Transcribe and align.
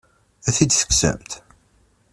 Ad 0.47 0.53
t-id-tekksemt? 0.55 1.31